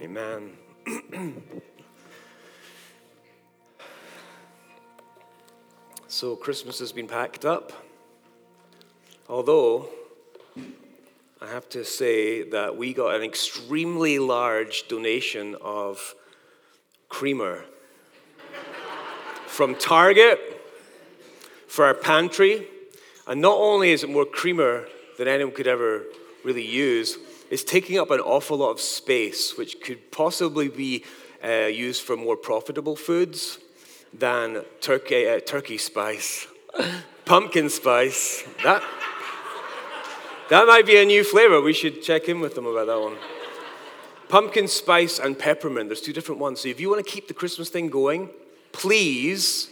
[0.00, 0.52] Amen.
[6.08, 7.72] so, Christmas has been packed up.
[9.28, 9.88] Although,
[11.40, 16.14] I have to say that we got an extremely large donation of
[17.08, 17.64] creamer
[19.46, 20.40] from Target
[21.68, 22.66] for our pantry.
[23.26, 24.86] And not only is it more creamer
[25.18, 26.04] than anyone could ever
[26.44, 27.18] really use,
[27.50, 31.04] it's taking up an awful lot of space, which could possibly be
[31.44, 33.58] uh, used for more profitable foods
[34.12, 36.46] than turkey, uh, turkey spice,
[37.24, 38.44] pumpkin spice.
[38.64, 38.82] That,
[40.50, 41.60] that might be a new flavor.
[41.60, 43.16] We should check in with them about that one.
[44.28, 46.60] Pumpkin spice and peppermint, there's two different ones.
[46.60, 48.30] So if you want to keep the Christmas thing going,
[48.72, 49.70] please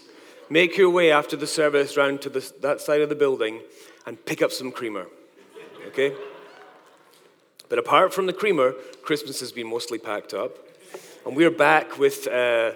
[0.48, 3.60] make your way after the service round to the, that side of the building
[4.06, 5.06] and pick up some creamer.
[5.88, 6.14] Okay?
[7.68, 10.58] But apart from the creamer, Christmas has been mostly packed up.
[11.26, 12.72] And we're back with uh,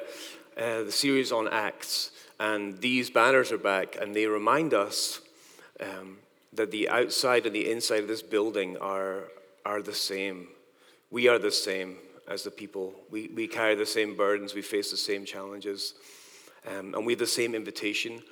[0.56, 2.10] uh, the series on Acts.
[2.40, 5.20] And these banners are back, and they remind us
[5.80, 6.18] um,
[6.52, 9.24] that the outside and the inside of this building are,
[9.66, 10.48] are the same.
[11.10, 11.96] We are the same
[12.28, 12.94] as the people.
[13.10, 15.94] We, we carry the same burdens, we face the same challenges.
[16.66, 18.22] Um, and we have the same invitation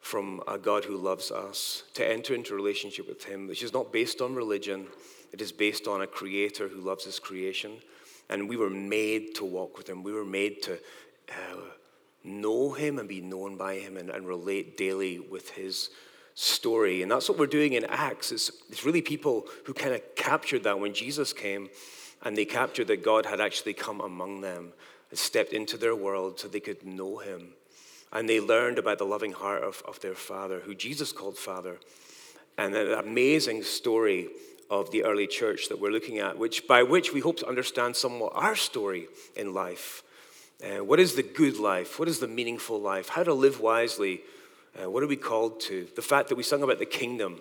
[0.00, 3.92] from a God who loves us to enter into relationship with Him, which is not
[3.92, 4.86] based on religion,
[5.32, 7.78] it is based on a creator who loves his creation.
[8.28, 10.02] And we were made to walk with him.
[10.02, 10.74] We were made to
[11.28, 11.60] uh,
[12.24, 15.90] know him and be known by him and, and, relate daily with his
[16.34, 17.02] story.
[17.02, 18.30] And that's what we're doing in Acts.
[18.30, 21.68] It's, it's really people who kind of captured that when Jesus came
[22.22, 24.72] and they captured that God had actually come among them
[25.10, 27.54] and stepped into their world so they could know him.
[28.12, 31.78] And they learned about the loving heart of, of their Father, who Jesus called Father.
[32.58, 34.28] And an amazing story
[34.70, 37.96] of the early church that we're looking at, which, by which we hope to understand
[37.96, 40.02] somewhat our story in life.
[40.62, 41.98] Uh, what is the good life?
[41.98, 43.08] What is the meaningful life?
[43.08, 44.20] How to live wisely?
[44.80, 45.88] Uh, what are we called to?
[45.96, 47.40] The fact that we sung about the kingdom.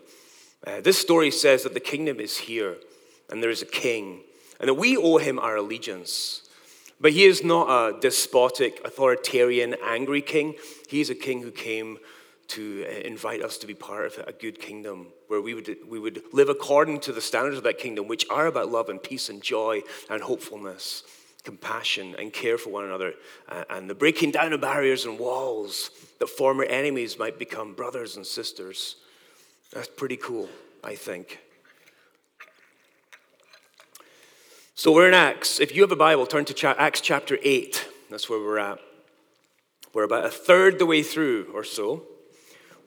[0.66, 2.78] Uh, this story says that the kingdom is here
[3.30, 4.22] and there is a king
[4.60, 6.50] and that we owe him our allegiance.
[7.00, 10.56] But he is not a despotic, authoritarian, angry king.
[10.88, 11.98] He is a king who came
[12.50, 16.00] to uh, invite us to be part of a good kingdom where we would, we
[16.00, 19.30] would live according to the standards of that kingdom, which are about love and peace
[19.30, 21.04] and joy and hopefulness,
[21.44, 23.14] compassion and care for one another,
[23.48, 28.16] uh, and the breaking down of barriers and walls that former enemies might become brothers
[28.16, 28.96] and sisters.
[29.72, 30.50] That's pretty cool,
[30.84, 31.40] I think.
[34.74, 35.60] So we're in Acts.
[35.60, 37.86] If you have a Bible, turn to Acts chapter 8.
[38.10, 38.80] That's where we're at.
[39.94, 42.04] We're about a third the way through or so.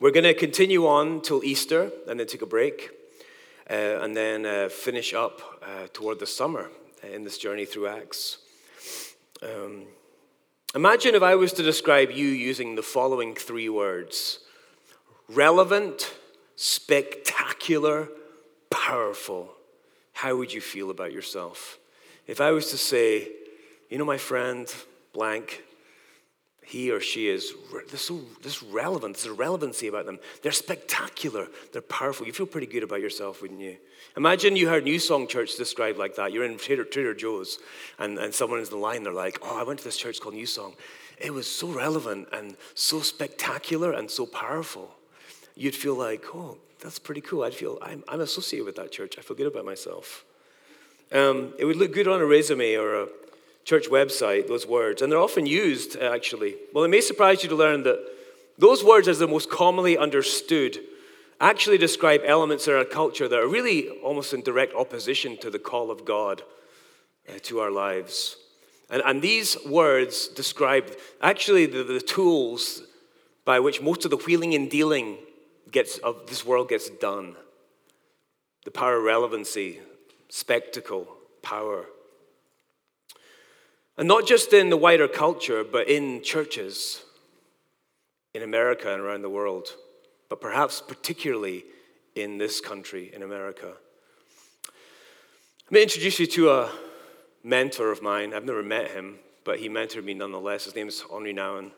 [0.03, 2.91] We're going to continue on till Easter and then take a break
[3.71, 6.71] uh, and then uh, finish up uh, toward the summer
[7.05, 8.39] in this journey through Acts.
[9.45, 9.85] Um,
[10.75, 14.41] imagine if I was to describe you using the following three words
[15.29, 16.13] relevant,
[16.57, 18.09] spectacular,
[18.71, 19.53] powerful.
[20.15, 21.79] How would you feel about yourself?
[22.27, 23.29] If I was to say,
[23.89, 24.67] you know, my friend,
[25.13, 25.63] blank,
[26.65, 27.53] he or she is
[27.89, 30.19] there's so this relevance, there's relevancy about them.
[30.43, 32.27] They're spectacular, they're powerful.
[32.27, 33.77] You feel pretty good about yourself, wouldn't you?
[34.17, 36.33] Imagine you heard New Song Church described like that.
[36.33, 37.59] You're in Trader, Trader Joe's,
[37.99, 40.35] and, and someone in the line, they're like, Oh, I went to this church called
[40.35, 40.75] New Song.
[41.19, 44.95] It was so relevant and so spectacular and so powerful.
[45.57, 47.43] You'd feel like, Oh, that's pretty cool.
[47.43, 49.17] I'd feel I'm, I'm associated with that church.
[49.19, 50.25] I feel good about myself.
[51.11, 53.09] Um, it would look good on a resume or a
[53.65, 56.57] church website, those words, and they're often used uh, actually.
[56.73, 57.99] Well, it may surprise you to learn that
[58.59, 60.79] those words, as the most commonly understood,
[61.41, 65.59] actually describe elements in our culture that are really almost in direct opposition to the
[65.59, 66.43] call of God
[67.29, 68.37] uh, to our lives.
[68.91, 72.83] And, and these words describe actually the, the tools
[73.45, 75.19] by which most of the wheeling and dealing
[75.71, 77.37] gets, of this world gets done
[78.65, 79.81] the power of relevancy,
[80.29, 81.09] spectacle,
[81.43, 81.87] power.
[83.99, 87.05] And not just in the wider culture, but in churches
[88.35, 89.77] in America and around the world,
[90.29, 91.65] but perhaps particularly
[92.15, 93.75] in this country, in America.
[95.67, 96.73] Let me introduce you to a
[97.43, 98.33] mentor of mine.
[98.33, 100.65] I've never met him, but he mentored me nonetheless.
[100.65, 101.71] His name is Henri Nouwen.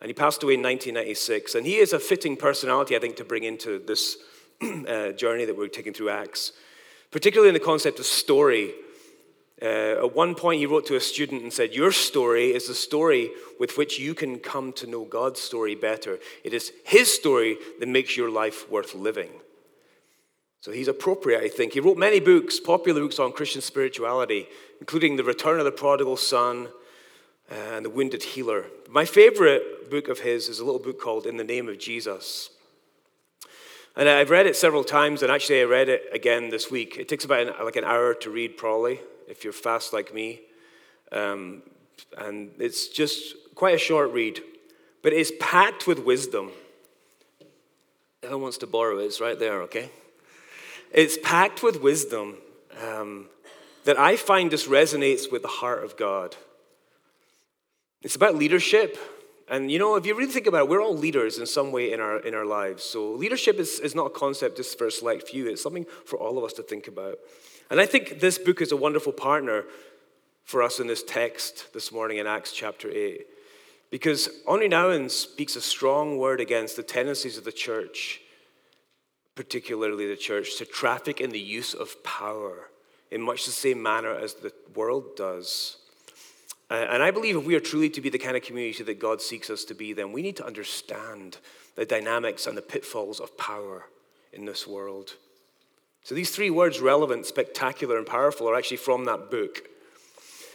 [0.00, 1.54] And he passed away in 1996.
[1.54, 4.16] And he is a fitting personality, I think, to bring into this
[4.62, 6.52] uh, journey that we're taking through Acts,
[7.10, 8.74] particularly in the concept of story
[9.60, 12.74] uh, at one point, he wrote to a student and said, Your story is the
[12.74, 16.18] story with which you can come to know God's story better.
[16.44, 19.30] It is His story that makes your life worth living.
[20.60, 21.72] So he's appropriate, I think.
[21.72, 24.48] He wrote many books, popular books on Christian spirituality,
[24.80, 26.68] including The Return of the Prodigal Son
[27.48, 28.66] and The Wounded Healer.
[28.88, 32.50] My favorite book of his is a little book called In the Name of Jesus.
[33.96, 36.96] And I've read it several times, and actually I read it again this week.
[36.98, 40.40] It takes about an, like an hour to read, probably, if you're fast like me.
[41.12, 41.62] Um,
[42.16, 44.40] and it's just quite a short read,
[45.02, 46.50] but it's packed with wisdom.
[48.26, 49.04] Who wants to borrow it?
[49.04, 49.90] It's right there, okay?
[50.92, 52.36] It's packed with wisdom
[52.82, 53.26] um,
[53.84, 56.36] that I find just resonates with the heart of God.
[58.02, 58.96] It's about leadership.
[59.50, 61.92] And you know, if you really think about it, we're all leaders in some way
[61.92, 62.84] in our, in our lives.
[62.84, 66.18] So leadership is, is not a concept just for a select few, it's something for
[66.18, 67.18] all of us to think about.
[67.70, 69.64] And I think this book is a wonderful partner
[70.44, 73.26] for us in this text this morning in Acts chapter 8.
[73.90, 78.20] Because Henri Nouwen speaks a strong word against the tendencies of the church
[79.38, 82.70] particularly the church, to traffic in the use of power
[83.12, 85.76] in much the same manner as the world does.
[86.70, 89.22] and I believe if we are truly to be the kind of community that God
[89.22, 91.38] seeks us to be, then we need to understand
[91.76, 93.84] the dynamics and the pitfalls of power
[94.32, 95.14] in this world.
[96.08, 99.68] So these three words, relevant, spectacular, and powerful, are actually from that book.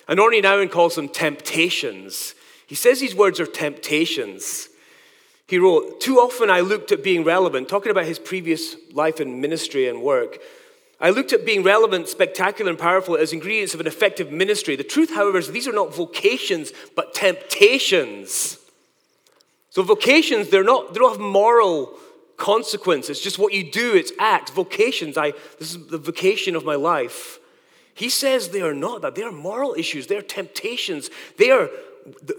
[0.07, 2.33] And Henri Nouwen calls them temptations.
[2.65, 4.69] He says these words are temptations.
[5.45, 9.41] He wrote, Too often I looked at being relevant, talking about his previous life and
[9.41, 10.39] ministry and work.
[11.00, 14.75] I looked at being relevant, spectacular, and powerful as ingredients of an effective ministry.
[14.75, 18.57] The truth, however, is these are not vocations, but temptations.
[19.69, 21.95] So, vocations, they're not, they don't have moral
[22.44, 24.50] consequences, just what you do, it's act.
[24.50, 27.40] Vocations, I, this is the vocation of my life.
[27.94, 29.16] He says they are not that.
[29.16, 31.69] They are moral issues, they are temptations, they, are,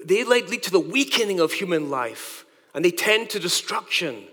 [0.04, 4.24] they lead to the weakening of human life and they tend to destruction.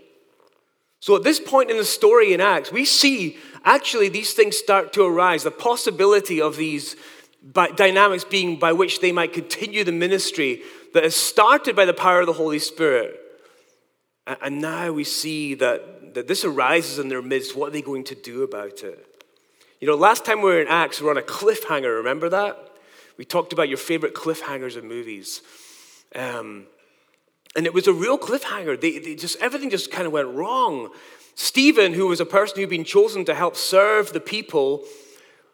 [1.00, 4.92] So at this point in the story in Acts, we see actually these things start
[4.94, 6.98] to arise the possibility of these
[7.78, 10.64] dynamics being by which they might continue the ministry
[10.94, 13.21] that is started by the power of the Holy Spirit.
[14.42, 17.56] And now we see that, that this arises in their midst.
[17.56, 19.25] What are they going to do about it?
[19.80, 21.98] You know, last time we were in Acts, we were on a cliffhanger.
[21.98, 22.57] Remember that?
[23.18, 25.42] We talked about your favorite cliffhangers in movies.
[26.16, 26.68] Um,
[27.56, 28.80] and it was a real cliffhanger.
[28.80, 30.92] They, they just, everything just kind of went wrong.
[31.36, 34.84] Stephen, who was a person who'd been chosen to help serve the people,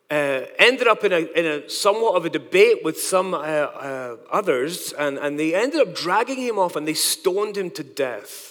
[0.09, 4.15] uh, ended up in a, in a somewhat of a debate with some uh, uh,
[4.31, 8.46] others, and, and they ended up dragging him off and they stoned him to death.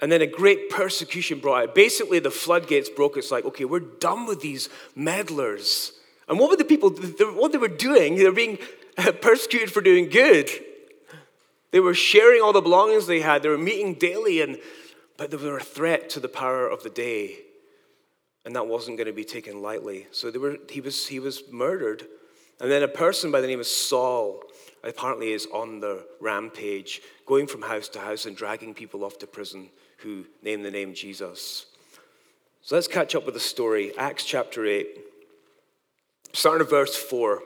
[0.00, 1.74] And then a great persecution brought out.
[1.74, 3.16] Basically, the floodgates broke.
[3.16, 5.92] It's like, okay, we're done with these meddlers.
[6.28, 8.16] And what were the people, what they were doing?
[8.16, 8.58] They were being
[9.20, 10.48] persecuted for doing good.
[11.72, 13.42] They were sharing all the belongings they had.
[13.42, 14.58] They were meeting daily, and,
[15.16, 17.38] but they were a threat to the power of the day.
[18.44, 20.06] And that wasn't going to be taken lightly.
[20.12, 22.06] So they were, he, was, he was murdered.
[22.60, 24.42] And then a person by the name of Saul
[24.84, 29.26] apparently is on the rampage, going from house to house and dragging people off to
[29.26, 31.66] prison who name the name Jesus.
[32.62, 33.96] So let's catch up with the story.
[33.96, 34.86] Acts chapter 8,
[36.32, 37.40] starting at verse 4.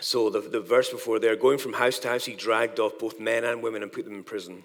[0.00, 3.20] So the, the verse before there, going from house to house, he dragged off both
[3.20, 4.64] men and women and put them in prison.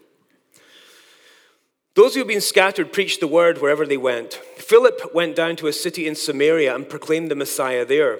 [1.93, 4.33] Those who had been scattered preached the word wherever they went.
[4.33, 8.19] Philip went down to a city in Samaria and proclaimed the Messiah there.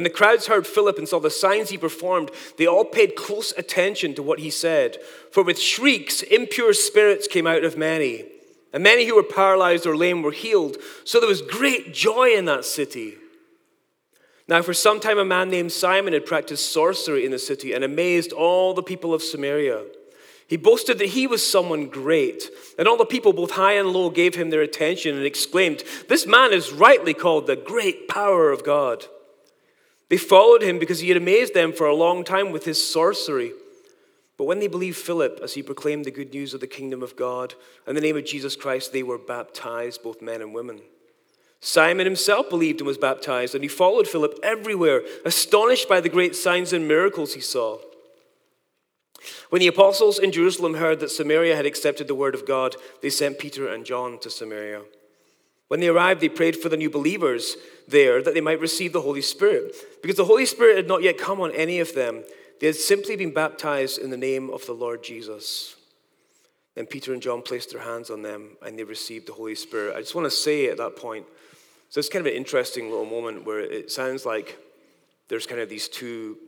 [0.00, 3.52] When the crowds heard Philip and saw the signs he performed, they all paid close
[3.58, 4.96] attention to what he said.
[5.30, 8.24] For with shrieks, impure spirits came out of many,
[8.72, 10.78] and many who were paralyzed or lame were healed.
[11.04, 13.16] So there was great joy in that city.
[14.48, 17.84] Now, for some time, a man named Simon had practiced sorcery in the city and
[17.84, 19.84] amazed all the people of Samaria.
[20.48, 22.44] He boasted that he was someone great,
[22.78, 26.26] and all the people, both high and low, gave him their attention and exclaimed, This
[26.26, 29.04] man is rightly called the great power of God.
[30.10, 33.52] They followed him because he had amazed them for a long time with his sorcery.
[34.36, 37.16] But when they believed Philip as he proclaimed the good news of the kingdom of
[37.16, 37.54] God
[37.86, 40.80] and the name of Jesus Christ, they were baptized, both men and women.
[41.60, 46.34] Simon himself believed and was baptized, and he followed Philip everywhere, astonished by the great
[46.34, 47.78] signs and miracles he saw.
[49.50, 53.10] When the apostles in Jerusalem heard that Samaria had accepted the word of God, they
[53.10, 54.82] sent Peter and John to Samaria.
[55.70, 59.02] When they arrived, they prayed for the new believers there that they might receive the
[59.02, 62.24] Holy Spirit, because the Holy Spirit had not yet come on any of them.
[62.60, 65.76] They had simply been baptized in the name of the Lord Jesus.
[66.74, 69.96] Then Peter and John placed their hands on them and they received the Holy Spirit.
[69.96, 71.26] I just want to say at that point
[71.90, 74.56] so it's kind of an interesting little moment where it sounds like
[75.26, 76.38] there's kind of these two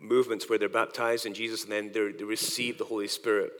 [0.00, 3.50] movements where they're baptized in Jesus and then they receive the Holy Spirit.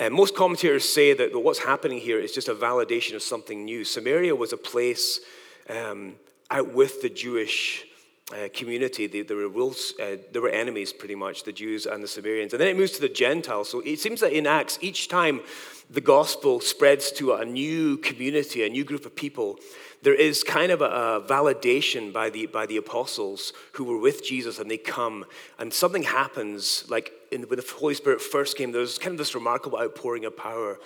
[0.00, 3.84] Uh, most commentators say that what's happening here is just a validation of something new.
[3.84, 5.20] Samaria was a place
[5.68, 6.14] um,
[6.50, 7.84] out with the Jewish
[8.32, 9.06] uh, community.
[9.06, 12.54] They, were wolves, uh, were enemies, pretty much, the Jews and the Samaritans.
[12.54, 13.68] And then it moves to the Gentiles.
[13.68, 15.42] So it seems that in Acts, each time
[15.90, 19.58] the gospel spreads to a new community, a new group of people,
[20.02, 24.24] there is kind of a, a, validation by the, by the apostles who were with
[24.24, 25.24] Jesus and they come
[25.58, 29.18] and something happens, like in, when the Holy Spirit first came, there was kind of
[29.18, 30.78] this remarkable outpouring of power.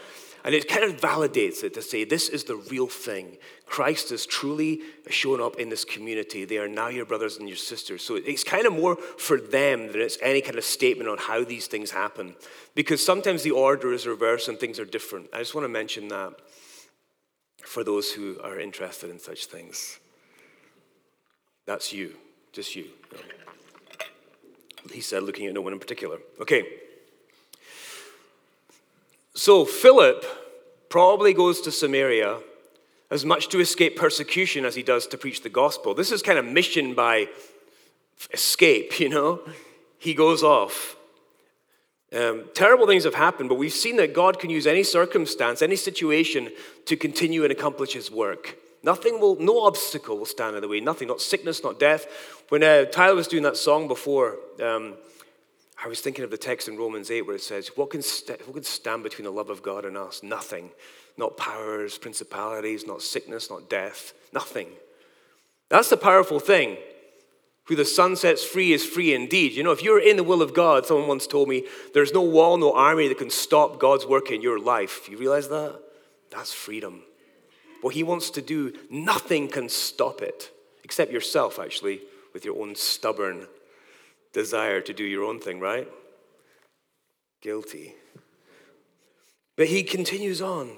[0.45, 3.39] And it kind of validates it to say, this is the real thing.
[3.65, 6.45] Christ has truly shown up in this community.
[6.45, 8.03] They are now your brothers and your sisters.
[8.03, 11.45] So it's kind of more for them than it's any kind of statement on how
[11.45, 12.35] these things happen.
[12.75, 15.29] Because sometimes the order is reversed and things are different.
[15.33, 16.35] I just want to mention that
[17.65, 19.99] for those who are interested in such things.
[21.67, 22.15] That's you,
[22.53, 22.87] just you.
[24.93, 26.19] He said, looking at no one in particular.
[26.41, 26.65] Okay.
[29.35, 30.25] So Philip
[30.89, 32.39] probably goes to Samaria
[33.11, 35.95] as much to escape persecution as he does to preach the gospel.
[35.95, 37.29] This is kind of mission by
[38.33, 39.41] escape, you know?
[39.99, 40.97] He goes off.
[42.15, 45.77] Um, terrible things have happened, but we've seen that God can use any circumstance, any
[45.77, 46.51] situation
[46.87, 48.57] to continue and accomplish his work.
[48.85, 50.79] Nothing will, no obstacle will stand in the way.
[50.79, 52.07] Nothing, not sickness, not death.
[52.51, 54.95] When uh, Tyler was doing that song before, um,
[55.83, 58.47] I was thinking of the text in Romans 8 where it says, what can, st-
[58.47, 60.23] what can stand between the love of God and us?
[60.23, 60.71] Nothing.
[61.17, 64.13] Not powers, principalities, not sickness, not death.
[64.33, 64.69] Nothing.
[65.69, 66.77] That's the powerful thing.
[67.67, 69.53] Who the Son sets free is free indeed.
[69.53, 72.21] You know, if you're in the will of God, someone once told me, there's no
[72.21, 75.09] wall, no army that can stop God's work in your life.
[75.09, 75.81] You realize that?
[76.31, 77.03] That's freedom.
[77.81, 80.51] What He wants to do, nothing can stop it,
[80.85, 82.01] except yourself, actually,
[82.35, 83.47] with your own stubborn
[84.33, 85.89] desire to do your own thing, right?
[87.41, 87.95] Guilty.
[89.57, 90.73] But He continues on.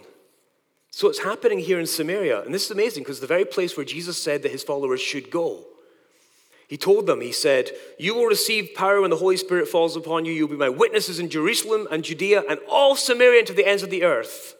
[0.90, 2.42] So it's happening here in Samaria.
[2.42, 5.30] And this is amazing because the very place where Jesus said that His followers should
[5.30, 5.64] go.
[6.68, 10.24] He told them, He said, You will receive power when the Holy Spirit falls upon
[10.24, 10.32] you.
[10.32, 13.82] You'll be my witnesses in Jerusalem and Judea and all Samaria and to the ends
[13.82, 14.56] of the earth.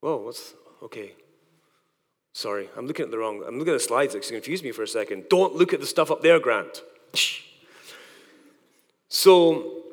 [0.00, 1.12] Whoa, what's okay?
[2.32, 3.44] Sorry, I'm looking at the wrong.
[3.46, 4.14] I'm looking at the slides.
[4.14, 5.28] It's confused me for a second.
[5.30, 6.82] Don't look at the stuff up there, Grant.
[9.08, 9.83] So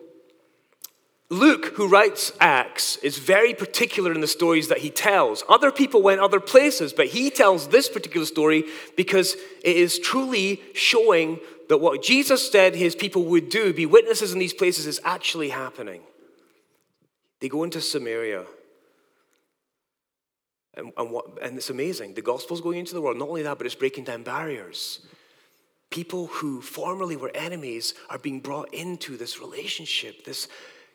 [1.31, 5.45] Luke, who writes Acts, is very particular in the stories that he tells.
[5.47, 8.65] Other people went other places, but he tells this particular story
[8.97, 14.33] because it is truly showing that what Jesus said his people would do, be witnesses
[14.33, 16.01] in these places, is actually happening.
[17.39, 18.43] They go into Samaria.
[20.73, 22.13] And, and, what, and it's amazing.
[22.15, 23.17] The gospel's going into the world.
[23.17, 24.99] Not only that, but it's breaking down barriers.
[25.91, 30.49] People who formerly were enemies are being brought into this relationship, this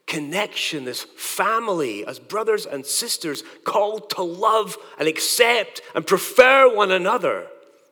[0.06, 6.90] connection, this family as brothers and sisters called to love and accept and prefer one
[6.90, 7.48] another.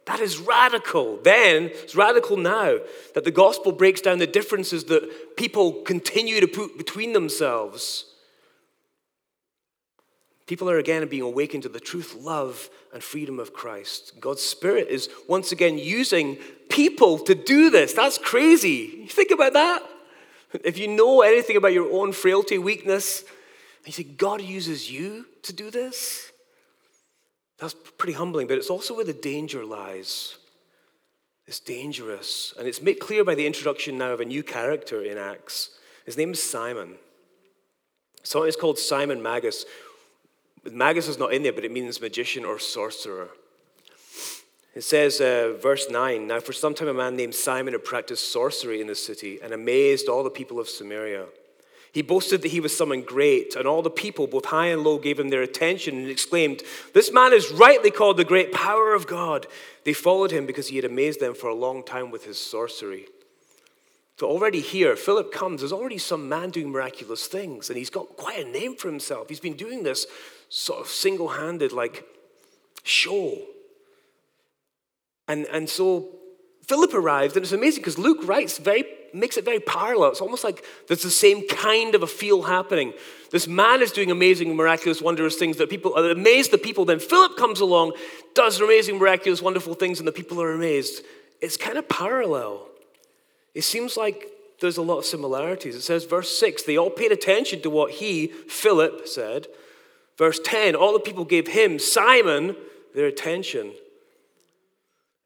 [0.06, 1.18] That is radical.
[1.22, 2.78] Then, it's radical now
[3.14, 8.06] that the gospel breaks down the differences that people continue to put between themselves.
[10.46, 14.12] People are again being awakened to the truth, love, and freedom of Christ.
[14.20, 16.36] God's Spirit is once again using
[16.68, 17.94] people to do this.
[17.94, 18.98] That's crazy.
[19.00, 19.82] You think about that?
[20.62, 25.26] If you know anything about your own frailty, weakness, and you say, God uses you
[25.42, 26.30] to do this,
[27.58, 30.36] that's pretty humbling, but it's also where the danger lies.
[31.46, 32.54] It's dangerous.
[32.58, 35.70] And it's made clear by the introduction now of a new character in Acts.
[36.06, 36.94] His name is Simon.
[38.22, 39.66] So it's called Simon Magus.
[40.70, 43.28] Magus is not in there, but it means magician or sorcerer.
[44.74, 48.32] It says, uh, verse 9 Now, for some time, a man named Simon had practiced
[48.32, 51.26] sorcery in the city and amazed all the people of Samaria.
[51.92, 54.98] He boasted that he was someone great, and all the people, both high and low,
[54.98, 56.62] gave him their attention and exclaimed,
[56.92, 59.46] This man is rightly called the great power of God.
[59.84, 63.06] They followed him because he had amazed them for a long time with his sorcery.
[64.18, 65.60] So, already here, Philip comes.
[65.60, 69.28] There's already some man doing miraculous things, and he's got quite a name for himself.
[69.28, 70.06] He's been doing this
[70.48, 72.04] sort of single handed, like,
[72.82, 73.38] show.
[75.28, 76.08] And, and so
[76.66, 80.10] Philip arrived, and it's amazing because Luke writes very makes it very parallel.
[80.10, 82.92] It's almost like there's the same kind of a feel happening.
[83.30, 86.50] This man is doing amazing, miraculous, wondrous things that people are amazed.
[86.50, 87.92] The people then Philip comes along,
[88.34, 91.04] does amazing, miraculous, wonderful things, and the people are amazed.
[91.40, 92.66] It's kind of parallel.
[93.54, 95.76] It seems like there's a lot of similarities.
[95.76, 99.46] It says, verse 6, they all paid attention to what he, Philip, said.
[100.16, 102.56] Verse 10, all the people gave him, Simon,
[102.94, 103.72] their attention.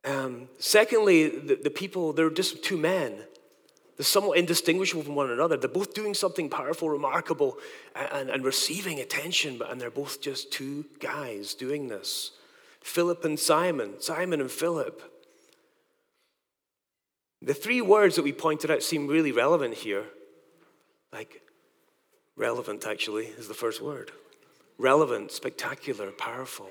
[0.04, 3.24] Um, secondly, the, the people, they're just two men.
[3.96, 5.56] They're somewhat indistinguishable from one another.
[5.56, 7.58] They're both doing something powerful, remarkable,
[7.96, 12.30] and, and receiving attention, but, and they're both just two guys doing this
[12.80, 15.02] Philip and Simon, Simon and Philip.
[17.42, 20.04] The three words that we pointed out seem really relevant here.
[21.12, 21.42] Like,
[22.36, 24.12] relevant actually is the first word.
[24.78, 26.70] Relevant, spectacular, powerful.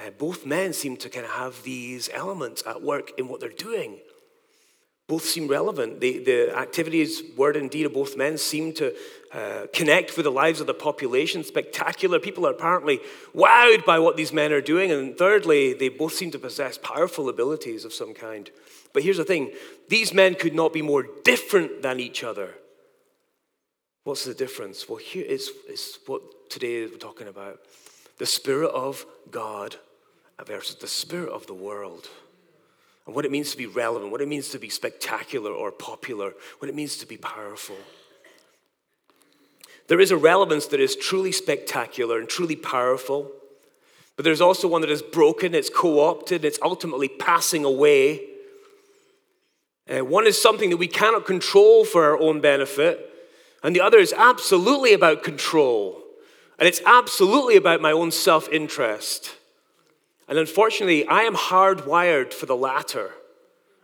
[0.00, 3.50] Uh, both men seem to kind of have these elements at work in what they're
[3.50, 3.98] doing
[5.10, 5.98] both seem relevant.
[6.00, 8.94] The, the activities, word and deed of both men seem to
[9.32, 11.42] uh, connect with the lives of the population.
[11.42, 12.20] Spectacular.
[12.20, 13.00] People are apparently
[13.34, 14.92] wowed by what these men are doing.
[14.92, 18.50] And thirdly, they both seem to possess powerful abilities of some kind.
[18.92, 19.50] But here's the thing
[19.88, 22.54] these men could not be more different than each other.
[24.04, 24.88] What's the difference?
[24.88, 27.58] Well, here is, is what today we're talking about
[28.18, 29.74] the Spirit of God
[30.46, 32.08] versus the Spirit of the world
[33.06, 36.32] and what it means to be relevant, what it means to be spectacular or popular,
[36.58, 37.76] what it means to be powerful.
[39.88, 43.32] There is a relevance that is truly spectacular and truly powerful,
[44.14, 48.20] but there's also one that is broken, it's co opted, it's ultimately passing away.
[49.88, 53.12] Uh, one is something that we cannot control for our own benefit,
[53.64, 56.00] and the other is absolutely about control,
[56.60, 59.34] and it's absolutely about my own self interest.
[60.30, 63.10] And unfortunately, I am hardwired for the latter.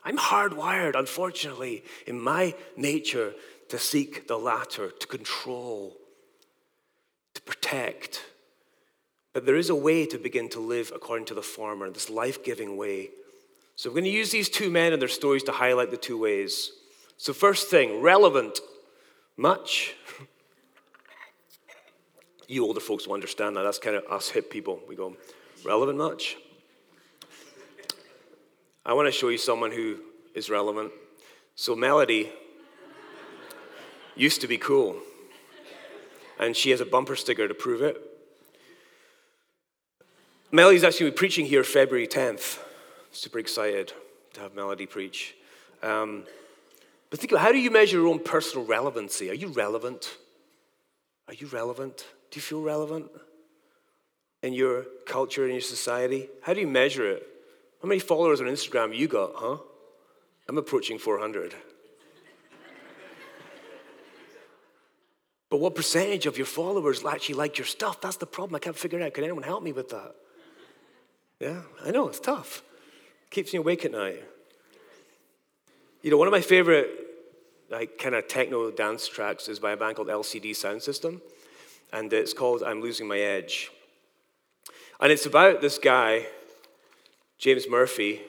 [0.05, 3.35] I'm hardwired, unfortunately, in my nature
[3.69, 5.97] to seek the latter, to control,
[7.35, 8.25] to protect.
[9.33, 12.45] But there is a way to begin to live according to the former, this life
[12.45, 13.11] giving way.
[13.75, 16.17] So we're going to use these two men and their stories to highlight the two
[16.17, 16.71] ways.
[17.17, 18.61] So, first thing, relevant.
[19.37, 19.95] Much.
[22.49, 23.65] You older folks will understand that.
[23.65, 24.79] That's kind of us hip people.
[24.89, 25.17] We go,
[25.67, 26.37] Relevant much?
[28.85, 29.97] I want to show you someone who
[30.33, 30.93] is relevant.
[31.57, 32.31] So, Melody
[34.15, 34.95] used to be cool,
[36.39, 38.01] and she has a bumper sticker to prove it.
[40.53, 42.61] Melody's actually preaching here February 10th.
[43.11, 43.93] Super excited
[44.35, 45.35] to have Melody preach.
[45.83, 46.23] Um,
[47.11, 49.31] but think about how do you measure your own personal relevancy?
[49.31, 50.17] Are you relevant?
[51.27, 52.07] Are you relevant?
[52.31, 53.11] Do you feel relevant?
[54.47, 56.29] In your culture, in your society?
[56.41, 57.27] How do you measure it?
[57.83, 59.57] How many followers on Instagram you got, huh?
[60.49, 61.53] I'm approaching 400.
[65.51, 68.01] but what percentage of your followers actually like your stuff?
[68.01, 68.55] That's the problem.
[68.55, 69.15] I can't figure it out.
[69.15, 70.15] Can anyone help me with that?
[71.41, 72.63] Yeah, I know, it's tough.
[73.31, 74.23] keeps me awake at night.
[76.03, 76.89] You know, one of my favorite
[77.69, 81.21] like kind of techno dance tracks is by a band called LCD Soundsystem,
[81.93, 83.73] and it's called I'm Losing My Edge.
[85.01, 86.27] And it's about this guy,
[87.39, 88.23] James Murphy,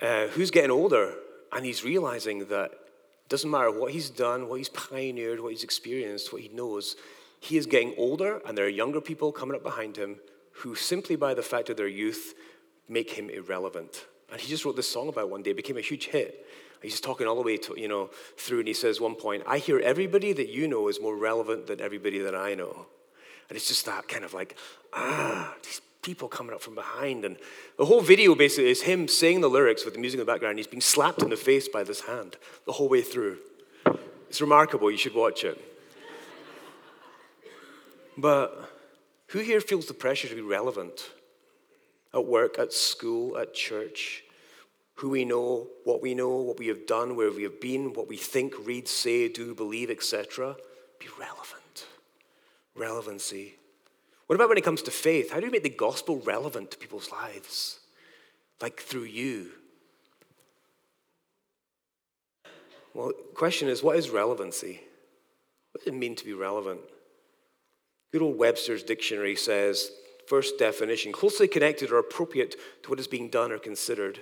[0.00, 1.14] uh, who's getting older
[1.52, 5.64] and he's realizing that it doesn't matter what he's done, what he's pioneered, what he's
[5.64, 6.96] experienced, what he knows,
[7.40, 10.16] he is getting older and there are younger people coming up behind him
[10.52, 12.34] who, simply by the fact of their youth,
[12.86, 14.04] make him irrelevant.
[14.30, 16.46] And he just wrote this song about one day, it became a huge hit.
[16.82, 19.58] He's talking all the way to, you know, through, and he says one point, I
[19.58, 22.86] hear everybody that you know is more relevant than everybody that I know.
[23.50, 24.56] And it's just that kind of like,
[24.92, 27.24] ah, these people coming up from behind.
[27.24, 27.36] And
[27.76, 30.58] the whole video basically is him saying the lyrics with the music in the background.
[30.58, 33.38] He's being slapped in the face by this hand the whole way through.
[34.28, 34.88] It's remarkable.
[34.88, 35.60] You should watch it.
[38.16, 38.70] But
[39.28, 41.10] who here feels the pressure to be relevant?
[42.14, 44.22] At work, at school, at church?
[44.94, 48.06] Who we know, what we know, what we have done, where we have been, what
[48.06, 50.54] we think, read, say, do, believe, etc.
[51.00, 51.86] Be relevant
[52.80, 53.54] relevancy?
[54.26, 55.30] What about when it comes to faith?
[55.30, 57.80] How do you make the gospel relevant to people's lives?
[58.60, 59.50] Like through you.
[62.94, 64.80] Well, the question is what is relevancy?
[65.72, 66.80] What does it mean to be relevant?
[68.12, 69.92] Good old Webster's dictionary says
[70.26, 74.20] first definition closely connected or appropriate to what is being done or considered,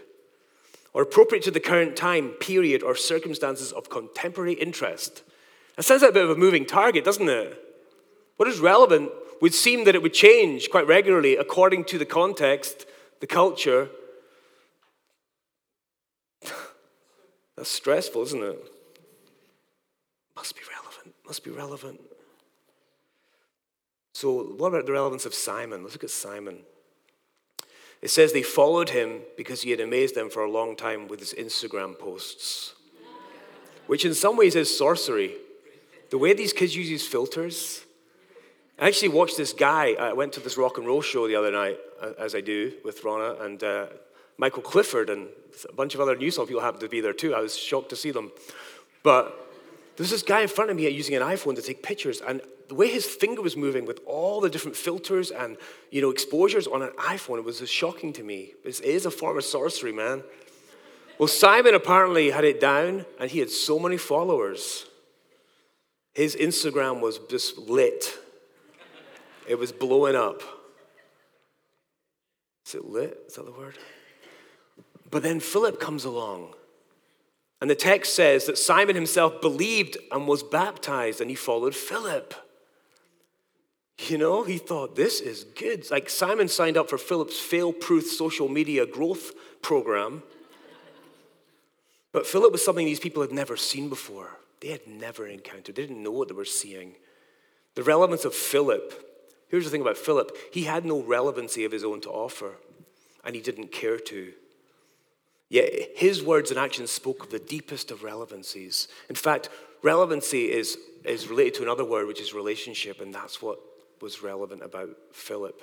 [0.94, 5.22] or appropriate to the current time, period, or circumstances of contemporary interest.
[5.76, 7.67] That sounds like a bit of a moving target, doesn't it?
[8.38, 9.10] What is relevant
[9.42, 12.86] would seem that it would change quite regularly according to the context,
[13.20, 13.88] the culture.
[17.56, 18.72] That's stressful, isn't it?
[20.36, 22.00] Must be relevant, must be relevant.
[24.14, 25.82] So, what about the relevance of Simon?
[25.82, 26.60] Let's look at Simon.
[28.00, 31.18] It says they followed him because he had amazed them for a long time with
[31.18, 32.74] his Instagram posts,
[33.88, 35.34] which in some ways is sorcery.
[36.10, 37.84] The way these kids use these filters,
[38.80, 39.94] I actually watched this guy.
[39.94, 42.74] I went to this rock and roll show the other night, uh, as I do
[42.84, 43.86] with Rona, and uh,
[44.36, 45.26] Michael Clifford and
[45.68, 47.34] a bunch of other New Song people happened to be there too.
[47.34, 48.30] I was shocked to see them.
[49.02, 49.36] But
[49.96, 52.76] there's this guy in front of me using an iPhone to take pictures, and the
[52.76, 55.56] way his finger was moving with all the different filters and
[55.90, 58.52] you know exposures on an iPhone, it was shocking to me.
[58.64, 60.22] It is a form of sorcery, man.
[61.18, 64.86] Well, Simon apparently had it down, and he had so many followers.
[66.14, 68.16] His Instagram was just lit.
[69.48, 70.42] It was blowing up.
[72.66, 73.18] Is it lit?
[73.26, 73.78] Is that the word?
[75.10, 76.54] But then Philip comes along.
[77.60, 82.34] And the text says that Simon himself believed and was baptized, and he followed Philip.
[84.06, 85.90] You know, he thought, this is good.
[85.90, 90.22] Like Simon signed up for Philip's fail proof social media growth program.
[92.12, 94.38] But Philip was something these people had never seen before.
[94.60, 96.94] They had never encountered, they didn't know what they were seeing.
[97.74, 99.07] The relevance of Philip
[99.48, 102.54] here's the thing about Philip he had no relevancy of his own to offer,
[103.24, 104.32] and he didn't care to.
[105.48, 108.88] Yet his words and actions spoke of the deepest of relevancies.
[109.08, 109.48] In fact,
[109.82, 113.58] relevancy is, is related to another word, which is relationship, and that's what
[114.02, 115.62] was relevant about Philip,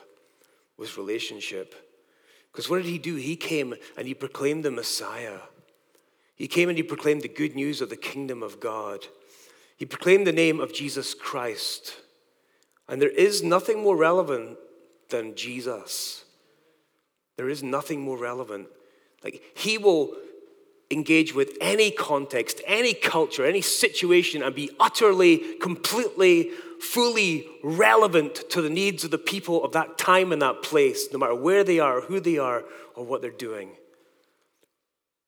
[0.77, 1.75] was relationship.
[2.51, 3.15] Because what did he do?
[3.15, 5.39] He came and he proclaimed the Messiah.
[6.35, 9.05] He came and he proclaimed the good news of the kingdom of God.
[9.77, 11.95] He proclaimed the name of Jesus Christ.
[12.87, 14.57] And there is nothing more relevant
[15.09, 16.25] than Jesus.
[17.37, 18.67] There is nothing more relevant.
[19.23, 20.15] Like, he will
[20.91, 28.61] engage with any context, any culture, any situation, and be utterly, completely, fully relevant to
[28.61, 31.79] the needs of the people of that time and that place, no matter where they
[31.79, 32.63] are, who they are,
[32.95, 33.71] or what they're doing.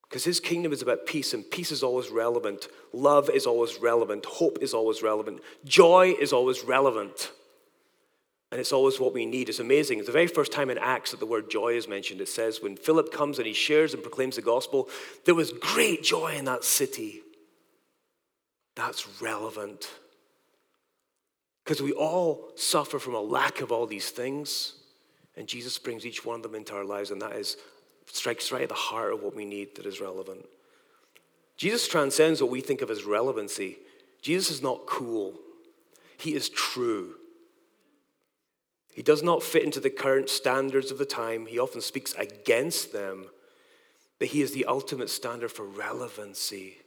[0.08, 2.68] Because his kingdom is about peace, and peace is always relevant.
[2.94, 4.26] Love is always relevant.
[4.26, 5.42] Hope is always relevant.
[5.66, 7.32] Joy is always relevant.
[8.52, 9.50] And it's always what we need.
[9.50, 10.00] It's amazing.
[10.00, 12.22] It's the very first time in Acts that the word joy is mentioned.
[12.22, 14.88] It says, when Philip comes and he shares and proclaims the gospel,
[15.26, 17.22] there was great joy in that city.
[18.76, 19.90] That's relevant.
[21.66, 24.76] Because we all suffer from a lack of all these things,
[25.36, 27.58] and Jesus brings each one of them into our lives, and that is
[28.06, 30.46] strikes right at the heart of what we need that is relevant.
[31.58, 33.78] Jesus transcends what we think of as relevancy.
[34.22, 35.34] Jesus is not cool,
[36.18, 37.16] he is true.
[38.98, 41.46] He does not fit into the current standards of the time.
[41.46, 43.28] He often speaks against them.
[44.18, 46.78] But he is the ultimate standard for relevancy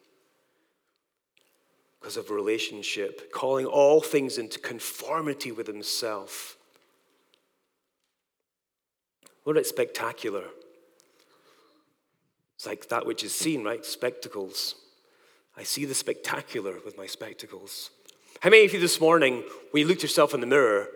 [2.01, 6.57] because of relationship, calling all things into conformity with himself.
[9.45, 10.47] What about spectacular?
[12.57, 13.85] It's like that which is seen, right?
[13.85, 14.75] Spectacles.
[15.57, 17.91] I see the spectacular with my spectacles.
[18.41, 20.89] How many of you this morning, when you looked yourself in the mirror,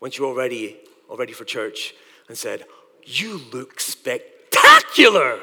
[0.00, 1.94] once you're all ready, all ready for church,
[2.28, 2.64] and said,
[3.04, 5.38] You look spectacular?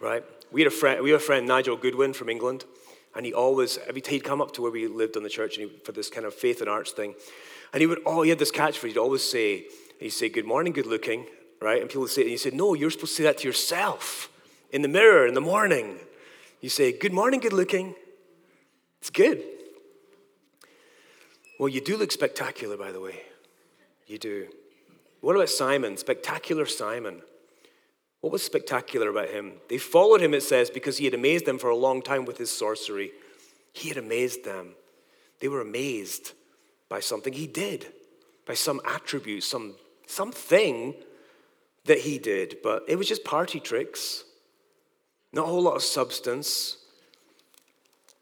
[0.00, 0.24] right?
[0.50, 2.64] We had a friend, we had a friend, Nigel Goodwin from England,
[3.14, 5.58] and he always, every time he'd come up to where we lived on the church
[5.58, 7.14] and he, for this kind of faith and arts thing,
[7.72, 9.66] and he would, oh, he had this catchphrase, he'd always say,
[9.98, 11.26] he'd say, good morning, good looking,
[11.60, 11.80] right?
[11.80, 14.30] And people would say, and he said, no, you're supposed to say that to yourself
[14.72, 15.98] in the mirror in the morning.
[16.60, 17.94] You say, good morning, good looking.
[19.00, 19.42] It's good.
[21.60, 23.20] Well, you do look spectacular, by the way.
[24.06, 24.48] You do.
[25.20, 25.98] What about Simon?
[25.98, 27.20] Spectacular Simon.
[28.22, 29.52] What was spectacular about him?
[29.68, 32.38] They followed him, it says, because he had amazed them for a long time with
[32.38, 33.12] his sorcery.
[33.74, 34.70] He had amazed them.
[35.40, 36.32] They were amazed
[36.88, 37.92] by something he did,
[38.46, 39.74] by some attribute, some
[40.06, 40.94] something
[41.84, 44.24] that he did, but it was just party tricks.
[45.30, 46.78] Not a whole lot of substance.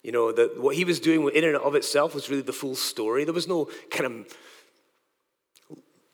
[0.02, 2.74] You know, that what he was doing in and of itself was really the full
[2.74, 3.24] story.
[3.24, 4.36] There was no kind of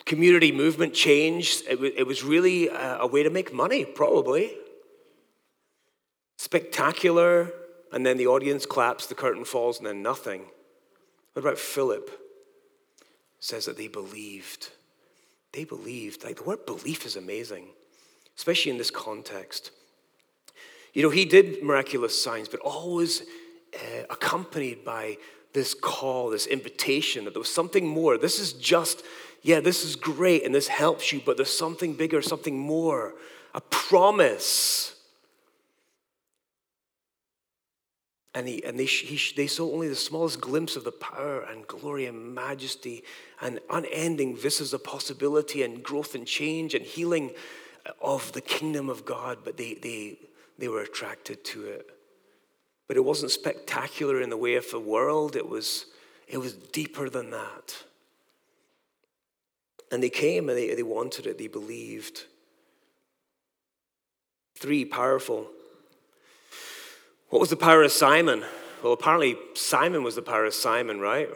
[0.07, 1.62] community movement change.
[1.68, 4.55] It, it was really a, a way to make money, probably.
[6.38, 7.53] Spectacular,
[7.92, 10.42] and then the audience claps, the curtain falls, and then nothing.
[11.33, 12.20] What about Philip?
[13.44, 14.70] says that they believed.
[15.53, 16.25] They believed.
[16.25, 17.66] Like the word belief is amazing,
[18.38, 19.70] especially in this context.
[20.94, 23.23] You know, he did miraculous signs, but always
[23.75, 25.19] uh, accompanied by
[25.53, 28.19] this call, this invitation that there was something more.
[28.19, 29.05] This is just
[29.45, 33.15] yeah, this is great and this helps you, but there's something bigger, something more,
[33.55, 34.97] a promise.
[38.35, 41.67] And, he, and they, he, they saw only the smallest glimpse of the power and
[41.67, 43.05] glory and majesty
[43.43, 47.31] and unending vistas of possibility and growth and change and healing
[48.01, 50.17] of the kingdom of God, but they, they,
[50.59, 51.93] they were attracted to it.
[52.87, 55.87] But it wasn't spectacular in the way of the world, it was,
[56.29, 57.85] it was deeper than that.
[59.90, 62.25] And they came and they, they wanted it, they believed.
[64.59, 65.49] Three, powerful.
[67.29, 68.44] What was the power of Simon?
[68.83, 71.29] Well, apparently, Simon was the power of Simon, right?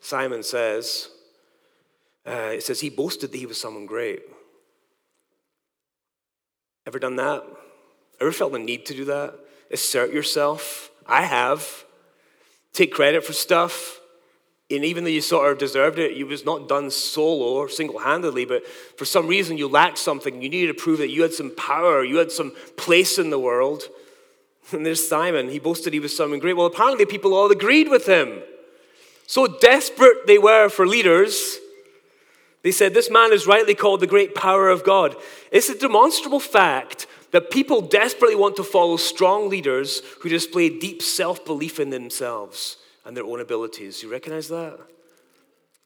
[0.00, 1.08] Simon says,
[2.26, 4.20] uh, it says he boasted that he was someone great.
[6.86, 7.44] Ever done that?
[8.20, 9.34] Ever felt the need to do that?
[9.72, 10.90] Assert yourself?
[11.06, 11.84] I have.
[12.72, 14.00] Take credit for stuff.
[14.70, 17.98] And even though you sort of deserved it, it was not done solo or single
[17.98, 20.40] handedly, but for some reason you lacked something.
[20.40, 23.38] You needed to prove that you had some power, you had some place in the
[23.38, 23.82] world.
[24.70, 25.50] And there's Simon.
[25.50, 26.56] He boasted he was someone great.
[26.56, 28.40] Well, apparently people all agreed with him.
[29.26, 31.58] So desperate they were for leaders
[32.62, 35.16] they said, This man is rightly called the great power of God.
[35.50, 41.02] It's a demonstrable fact that people desperately want to follow strong leaders who display deep
[41.02, 44.02] self belief in themselves and their own abilities.
[44.02, 44.78] You recognize that?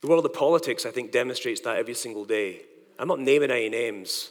[0.02, 2.60] The world of politics, I think, demonstrates that every single day.
[2.98, 4.30] I'm not naming any names,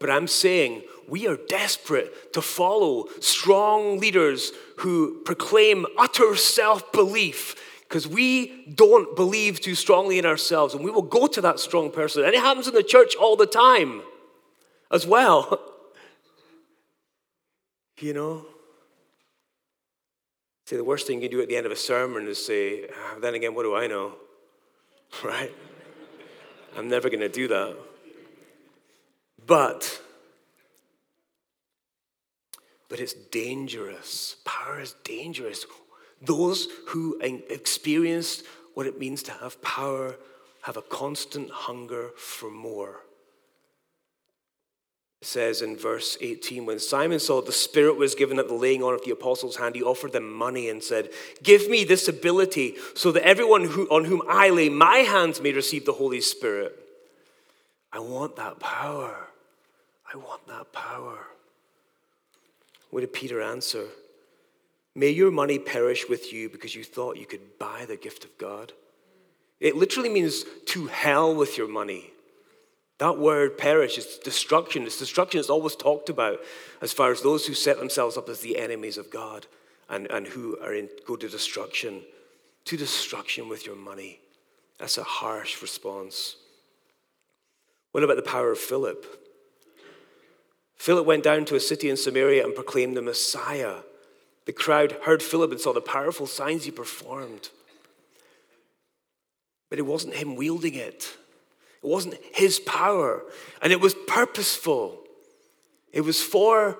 [0.00, 7.56] but I'm saying we are desperate to follow strong leaders who proclaim utter self belief
[7.82, 11.92] because we don't believe too strongly in ourselves, and we will go to that strong
[11.92, 12.24] person.
[12.24, 14.02] And it happens in the church all the time
[14.90, 15.60] as well.
[17.98, 18.46] you know?
[20.66, 22.88] See, the worst thing you can do at the end of a sermon is say,
[22.90, 24.14] ah, then again, what do I know?
[25.22, 25.54] Right?
[26.76, 27.76] I'm never going to do that.
[29.46, 30.00] But,
[32.88, 34.36] but it's dangerous.
[34.44, 35.66] Power is dangerous.
[36.20, 40.16] Those who experienced what it means to have power
[40.62, 43.03] have a constant hunger for more.
[45.24, 48.92] Says in verse 18 when Simon saw the Spirit was given at the laying on
[48.92, 51.08] of the apostles' hand, he offered them money and said,
[51.42, 55.52] Give me this ability so that everyone who, on whom I lay my hands may
[55.52, 56.78] receive the Holy Spirit.
[57.90, 59.28] I want that power.
[60.12, 61.18] I want that power.
[62.90, 63.86] What did Peter answer?
[64.94, 68.36] May your money perish with you because you thought you could buy the gift of
[68.36, 68.72] God.
[69.58, 72.10] It literally means to hell with your money.
[72.98, 74.84] That word perish is destruction.
[74.84, 76.38] It's destruction is always talked about
[76.80, 79.46] as far as those who set themselves up as the enemies of God
[79.88, 82.02] and, and who are in, go to destruction.
[82.66, 84.20] To destruction with your money.
[84.78, 86.36] That's a harsh response.
[87.92, 89.04] What about the power of Philip?
[90.76, 93.76] Philip went down to a city in Samaria and proclaimed the Messiah.
[94.46, 97.50] The crowd heard Philip and saw the powerful signs he performed.
[99.70, 101.16] But it wasn't him wielding it,
[101.84, 103.22] it wasn't his power.
[103.60, 104.98] And it was purposeful.
[105.92, 106.78] It was for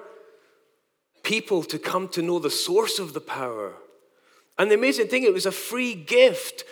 [1.22, 3.74] people to come to know the source of the power.
[4.58, 6.64] And the amazing thing, it was a free gift.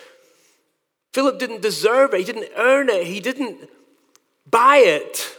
[1.13, 3.69] Philip didn't deserve it, he didn't earn it, he didn't
[4.49, 5.37] buy it.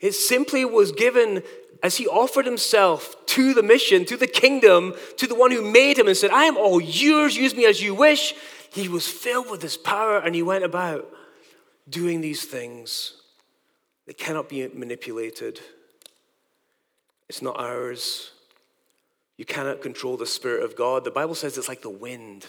[0.00, 1.42] It simply was given
[1.82, 5.98] as he offered himself to the mission, to the kingdom, to the one who made
[5.98, 8.34] him and said, I am all yours, use me as you wish,
[8.72, 11.08] he was filled with this power and he went about
[11.88, 13.14] doing these things
[14.06, 15.60] that cannot be manipulated.
[17.28, 18.32] It's not ours.
[19.36, 21.04] You cannot control the Spirit of God.
[21.04, 22.46] The Bible says it's like the wind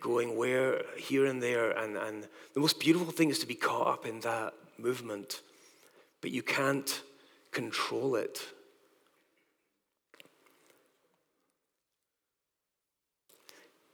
[0.00, 1.70] going where, here and there.
[1.70, 5.42] And, and the most beautiful thing is to be caught up in that movement.
[6.20, 7.02] But you can't
[7.52, 8.40] control it.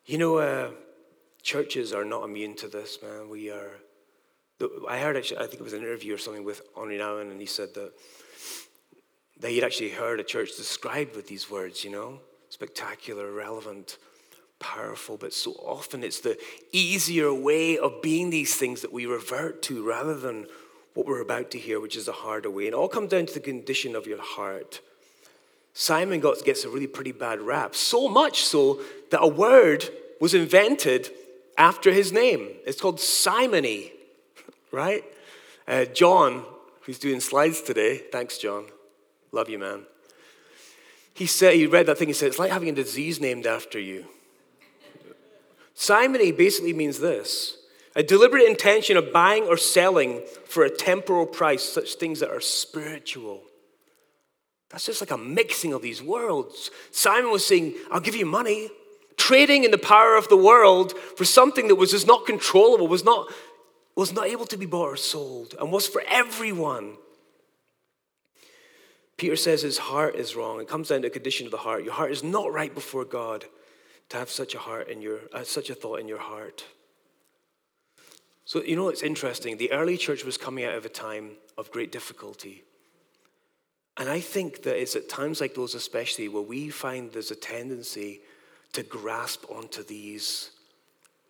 [0.07, 0.71] You know, uh,
[1.47, 3.29] churches are not immune to this, man.
[3.31, 3.71] We are.
[4.89, 7.41] I heard, actually, I think it was an interview or something with Henri Nouwen, and
[7.41, 7.93] he said that,
[9.41, 13.99] that he'd actually heard a church described with these words, you know, spectacular, relevant,
[14.59, 16.37] powerful, but so often it's the
[16.73, 20.47] easier way of being these things that we revert to rather than
[20.95, 22.65] what we're about to hear, which is a harder way.
[22.65, 24.81] And it all comes down to the condition of your heart.
[25.75, 28.81] Simon gets a really pretty bad rap, so much so
[29.11, 29.85] that a word
[30.21, 31.11] was invented
[31.59, 32.49] after his name.
[32.67, 33.93] It's called simony,
[34.73, 35.05] right?
[35.67, 36.45] Uh, John,
[36.83, 38.67] who's doing slides today, thanks, John.
[39.33, 39.85] Love you, man.
[41.15, 43.81] He said, he read that thing, he said, it's like having a disease named after
[43.81, 44.05] you.
[45.75, 47.57] Simony basically means this
[47.95, 52.43] a deliberate intention of buying or selling for a temporal price such things that are
[52.43, 53.41] spiritual.
[54.69, 56.71] That's just like a mixing of these worlds.
[56.91, 58.69] Simon was saying, I'll give you money.
[59.17, 63.05] Trading in the power of the world for something that was just not controllable, was
[63.05, 63.33] not,
[63.95, 66.97] was not able to be bought or sold, and was for everyone.
[69.17, 70.61] Peter says his heart is wrong.
[70.61, 71.85] It comes down to a condition of the heart.
[71.85, 73.47] Your heart is not right before God
[74.11, 76.65] to have such a heart in your uh, such a thought in your heart.
[78.45, 79.57] So, you know, it's interesting.
[79.57, 82.63] The early church was coming out of a time of great difficulty.
[83.97, 87.37] And I think that it's at times like those, especially, where we find there's a
[87.37, 88.21] tendency
[88.77, 90.51] to grasp onto these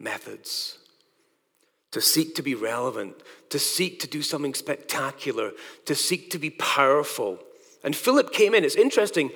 [0.00, 0.78] methods,
[1.92, 3.14] to seek to be relevant,
[3.50, 5.52] to seek to do something spectacular,
[5.85, 7.38] to seek to be powerful.
[7.85, 8.64] And Philip came in.
[8.64, 9.30] It's interesting.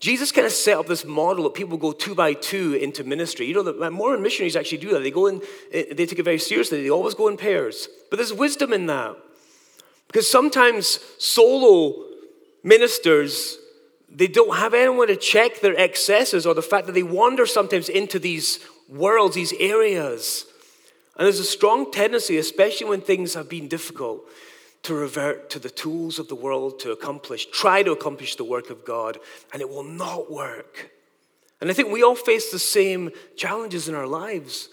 [0.00, 3.46] Jesus kind of set up this model that people go two by two into ministry.
[3.46, 5.04] You know, the Mormon missionaries actually do that.
[5.04, 6.82] They go in, eh, they take it very seriously.
[6.82, 7.88] They always go in pairs.
[8.10, 9.16] But there's wisdom in that.
[10.08, 12.06] Because sometimes solo
[12.64, 13.58] ministers,
[14.14, 17.88] they don't have anyone to check their excesses or the fact that they wander sometimes
[17.88, 20.44] into these worlds, these areas.
[21.16, 24.22] And there's a strong tendency, especially when things have been difficult,
[24.82, 28.68] to revert to the tools of the world to accomplish, try to accomplish the work
[28.68, 29.18] of God,
[29.52, 30.90] and it will not work.
[31.60, 34.68] And I think we all face the same challenges in our lives.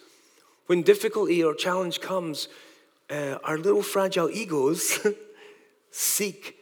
[0.65, 2.47] When difficulty or challenge comes,
[3.09, 4.99] uh, our little fragile egos
[5.91, 6.57] seek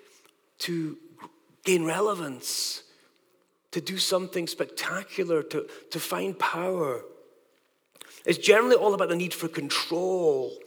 [0.59, 0.97] to
[1.67, 2.83] gain relevance,
[3.71, 7.01] to do something spectacular, to, to find power.
[8.25, 10.57] It's generally all about the need for control.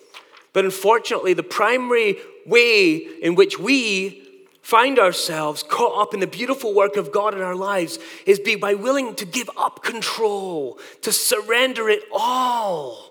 [0.53, 4.27] But unfortunately, the primary way in which we
[4.61, 8.75] find ourselves caught up in the beautiful work of God in our lives is by
[8.75, 13.11] willing to give up control, to surrender it all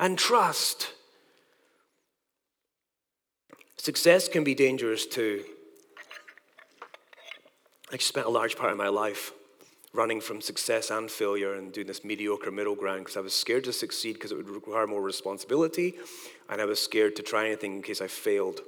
[0.00, 0.92] and trust.
[3.76, 5.44] Success can be dangerous too.
[7.92, 9.32] I spent a large part of my life
[9.92, 13.64] running from success and failure and doing this mediocre middle ground because I was scared
[13.64, 15.94] to succeed because it would require more responsibility,
[16.48, 18.60] and I was scared to try anything in case I failed.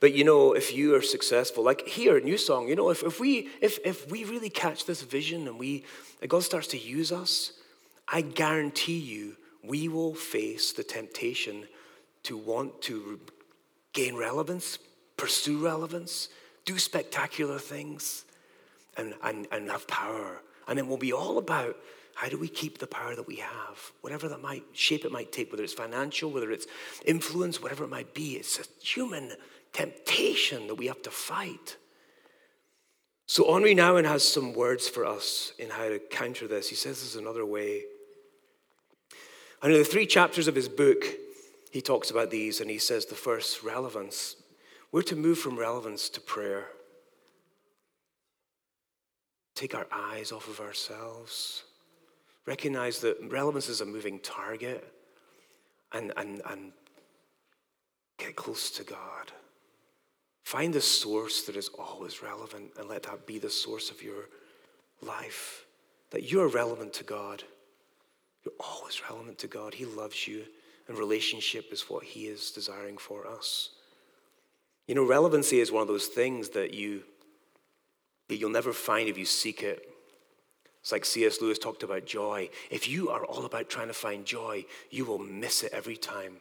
[0.00, 3.20] But you know, if you are successful, like here New Song, you know, if, if
[3.20, 5.84] we if if we really catch this vision and we
[6.26, 7.52] God starts to use us,
[8.06, 11.66] I guarantee you we will face the temptation
[12.24, 13.20] to want to
[13.92, 14.78] gain relevance,
[15.16, 16.28] pursue relevance,
[16.68, 18.24] do spectacular things,
[18.98, 20.42] and, and, and have power.
[20.66, 21.76] And it will be all about
[22.14, 25.32] how do we keep the power that we have, whatever that might shape it might
[25.32, 26.66] take, whether it's financial, whether it's
[27.06, 28.32] influence, whatever it might be.
[28.32, 29.32] It's a human
[29.72, 31.76] temptation that we have to fight.
[33.26, 36.68] So Henri Nouwen has some words for us in how to counter this.
[36.68, 37.84] He says there's another way.
[39.62, 41.04] And in the three chapters of his book,
[41.70, 44.36] he talks about these, and he says the first, relevance.
[44.90, 46.66] We're to move from relevance to prayer.
[49.54, 51.64] Take our eyes off of ourselves.
[52.46, 54.92] Recognize that relevance is a moving target
[55.92, 56.72] and, and, and
[58.18, 59.32] get close to God.
[60.44, 64.30] Find the source that is always relevant and let that be the source of your
[65.02, 65.66] life.
[66.10, 67.44] That you're relevant to God.
[68.44, 69.74] You're always relevant to God.
[69.74, 70.44] He loves you,
[70.86, 73.70] and relationship is what He is desiring for us.
[74.88, 77.02] You know, relevancy is one of those things that you
[78.28, 79.88] that you'll never find if you seek it.
[80.80, 81.40] It's like C.S.
[81.40, 82.50] Lewis talked about joy.
[82.70, 86.36] If you are all about trying to find joy, you will miss it every time.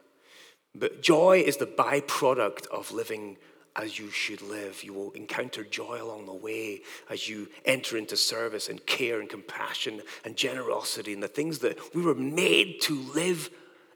[0.75, 3.37] But joy is the byproduct of living
[3.75, 4.83] as you should live.
[4.83, 9.29] You will encounter joy along the way as you enter into service and care and
[9.29, 13.49] compassion and generosity and the things that we were made to live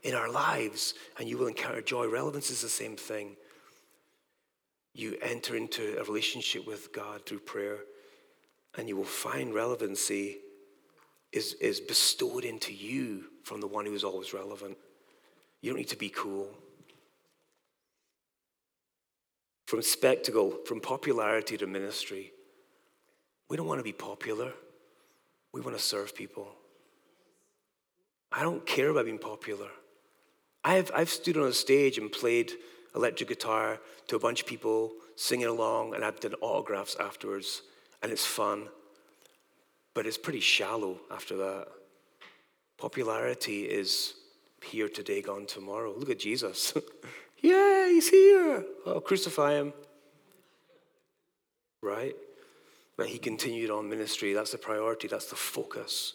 [0.04, 0.94] in our lives.
[1.20, 2.08] And you will encounter joy.
[2.08, 3.36] Relevance is the same thing
[4.94, 7.80] you enter into a relationship with God through prayer,
[8.78, 10.38] and you will find relevancy
[11.32, 14.78] is, is bestowed into you from the one who is always relevant.
[15.62, 16.50] You don't need to be cool.
[19.68, 22.34] From spectacle, from popularity to ministry,
[23.50, 24.52] we don't want to be popular.
[25.54, 26.50] We want to serve people.
[28.32, 29.68] I don't care about being popular.
[30.64, 32.52] I've, I've stood on a stage and played
[32.96, 37.62] electric guitar to a bunch of people singing along, and I've done autographs afterwards,
[38.02, 38.68] and it's fun.
[39.94, 41.68] But it's pretty shallow after that.
[42.78, 44.14] Popularity is
[44.64, 45.94] here today, gone tomorrow.
[45.96, 46.74] Look at Jesus.
[47.42, 48.66] yeah, he's here.
[48.86, 49.74] Oh, crucify him.
[51.84, 52.16] Right?
[52.98, 54.34] But he continued on ministry.
[54.34, 56.14] That's the priority, that's the focus.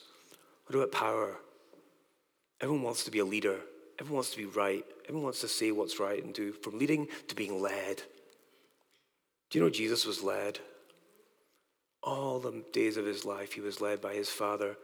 [0.66, 1.36] What about power?
[2.60, 3.60] Everyone wants to be a leader.
[3.98, 4.84] Everyone wants to be right.
[5.04, 6.52] Everyone wants to say what's right and do.
[6.52, 8.02] From leading to being led.
[9.50, 10.58] Do you know Jesus was led?
[12.02, 14.76] All the days of his life, he was led by his Father.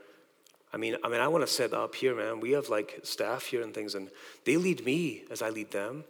[0.73, 2.41] I mean, I mean, I want to set that up here, man.
[2.41, 4.09] We have like staff here and things, and
[4.45, 6.05] they lead me as I lead them,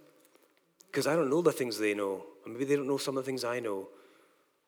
[0.87, 2.25] because I don't know the things they know.
[2.45, 3.89] And maybe they don't know some of the things I know.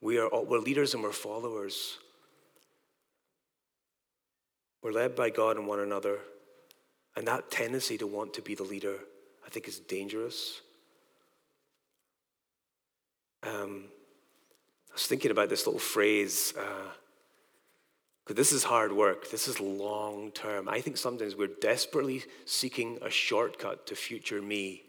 [0.00, 1.98] We are all, we're leaders and we're followers.
[4.82, 6.18] We're led by God and one another.
[7.16, 8.98] And that tendency to want to be the leader
[9.46, 10.60] I think is dangerous.
[13.42, 13.84] Um,
[14.90, 16.54] I was thinking about this little phrase.
[16.58, 16.90] Uh,
[18.32, 19.30] this is hard work.
[19.30, 20.68] This is long term.
[20.68, 24.82] I think sometimes we're desperately seeking a shortcut to future me.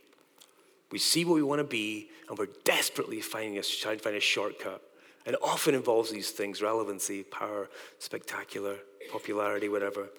[0.91, 4.15] We see what we want to be, and we're desperately finding a, trying to find
[4.15, 4.82] a shortcut.
[5.26, 7.69] And it often involves these things relevancy, power,
[7.99, 8.78] spectacular,
[9.11, 10.09] popularity, whatever.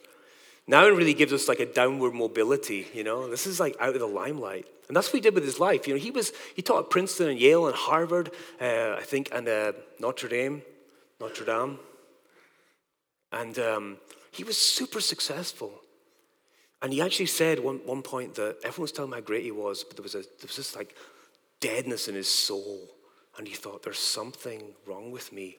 [0.69, 3.29] Now it really gives us like a downward mobility, you know?
[3.31, 4.67] This is like out of the limelight.
[4.89, 5.87] And that's what he did with his life.
[5.87, 9.31] You know, he was he taught at Princeton and Yale and Harvard, uh, I think,
[9.33, 10.63] and uh, Notre Dame,
[11.21, 11.79] Notre Dame.
[13.33, 13.97] And um,
[14.31, 15.73] he was super successful.
[16.83, 19.51] And he actually said one, one point that everyone was telling him how great he
[19.51, 20.95] was, but there was, a, there was this like
[21.61, 22.89] deadness in his soul.
[23.39, 25.59] And he thought, there's something wrong with me.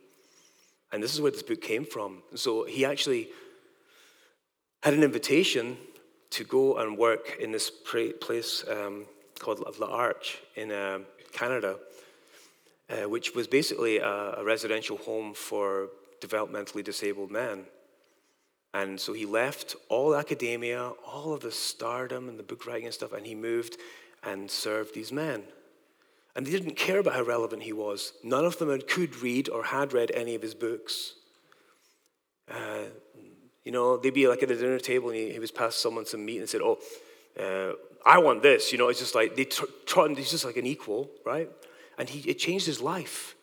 [0.91, 2.23] And this is where this book came from.
[2.35, 3.29] So he actually
[4.83, 5.77] had an invitation
[6.29, 9.05] to go and work in this place um,
[9.39, 10.99] called Arch in uh,
[11.31, 11.77] Canada,
[12.89, 15.89] uh, which was basically a, a residential home for
[16.21, 17.65] developmentally disabled men.
[18.73, 22.93] And so he left all academia, all of the stardom and the book writing and
[22.93, 23.77] stuff, and he moved
[24.23, 25.43] and served these men.
[26.35, 28.13] And they didn't care about how relevant he was.
[28.23, 31.13] None of them could read or had read any of his books.
[32.49, 32.89] Uh,
[33.67, 36.05] you know, they'd be like at the dinner table and he, he was past someone
[36.05, 36.79] some meat and said, Oh,
[37.37, 37.73] uh,
[38.05, 38.71] I want this.
[38.71, 41.49] You know, it's just like, they tr- tr- he's just like an equal, right?
[41.97, 43.35] And he, it changed his life.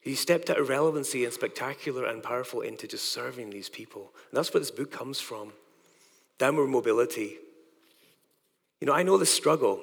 [0.00, 4.12] He stepped out of relevancy and spectacular and powerful into just serving these people.
[4.30, 5.52] And that's where this book comes from
[6.38, 7.38] downward mobility.
[8.80, 9.80] You know, I know the struggle.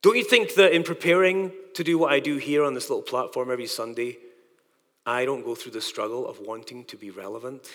[0.00, 3.02] Don't you think that in preparing to do what I do here on this little
[3.02, 4.16] platform every Sunday,
[5.04, 7.68] I don't go through the struggle of wanting to be relevant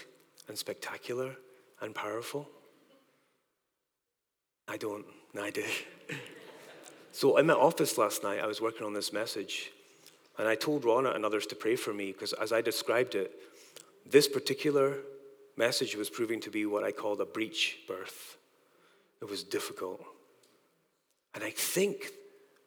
[0.48, 1.36] and spectacular
[1.82, 2.50] and powerful?
[4.68, 5.06] I don't.
[5.34, 5.64] No, I do.
[7.12, 9.72] so in my office last night, I was working on this message,
[10.38, 13.32] and I told Rona and others to pray for me because as I described it,
[14.06, 14.98] this particular
[15.58, 18.38] message was proving to be what I called a breech birth.
[19.22, 20.04] It was difficult.
[21.34, 22.12] And I think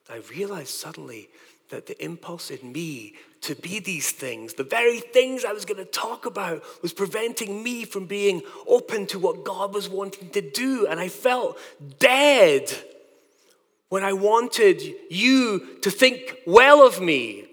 [0.09, 1.29] I realized suddenly
[1.69, 5.77] that the impulse in me to be these things, the very things I was going
[5.77, 10.41] to talk about, was preventing me from being open to what God was wanting to
[10.41, 10.87] do.
[10.87, 11.57] And I felt
[11.99, 12.71] dead
[13.87, 17.45] when I wanted you to think well of me,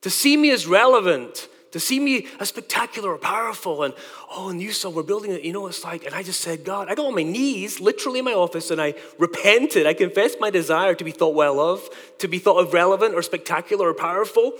[0.00, 3.82] to see me as relevant, to see me as spectacular or powerful.
[3.82, 3.94] And
[4.30, 5.42] oh, and you saw we're building it.
[5.42, 8.20] You know, it's like, and I just said, God, I got on my knees, literally
[8.20, 9.86] in my office, and I repented.
[9.86, 11.88] I confessed my desire to be thought well of,
[12.18, 14.52] to be thought of relevant or spectacular or powerful.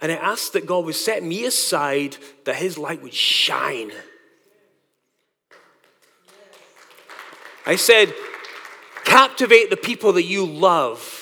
[0.00, 3.92] And I asked that God would set me aside, that His light would shine.
[7.64, 8.12] I said,
[9.04, 11.21] captivate the people that you love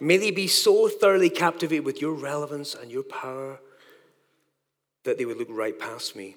[0.00, 3.60] May they be so thoroughly captivated with your relevance and your power
[5.04, 6.36] that they would look right past me.